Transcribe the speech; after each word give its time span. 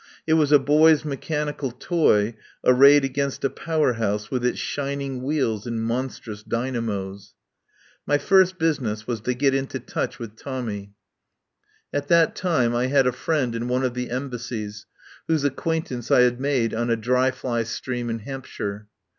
It 0.25 0.33
was 0.33 0.51
a 0.51 0.57
boy's 0.57 1.05
mechanical 1.05 1.69
toy 1.69 2.33
arrayed 2.65 3.05
against 3.05 3.43
a 3.43 3.51
Power 3.51 3.93
House 3.93 4.31
with 4.31 4.43
its 4.43 4.57
shin 4.57 4.99
ing 4.99 5.21
wheels 5.21 5.67
and 5.67 5.79
monstrous 5.79 6.41
dynamos. 6.41 7.35
My 8.07 8.17
first 8.17 8.57
business 8.57 9.05
was 9.05 9.21
to 9.21 9.35
get 9.35 9.53
into 9.53 9.79
touch 9.79 10.17
with 10.17 10.35
Tommy. 10.35 10.95
90 11.93 11.99
THE 11.99 11.99
TRAIL 11.99 12.01
OF 12.01 12.01
THE 12.01 12.01
SUPER 12.01 12.01
BUTLER 12.01 12.01
At 12.01 12.07
that 12.07 12.35
time 12.35 12.75
I 12.75 12.85
had 12.87 13.05
a 13.05 13.11
friend 13.11 13.53
in 13.55 13.67
one 13.67 13.83
of 13.83 13.93
the 13.93 14.09
Embassies, 14.09 14.85
whose 15.27 15.43
acquaintance 15.43 16.09
I 16.09 16.21
had 16.21 16.41
made 16.41 16.73
on 16.73 16.89
a 16.89 16.95
dry 16.95 17.29
fly 17.29 17.61
stream 17.61 18.09
in 18.09 18.19
Hampshire. 18.21 18.87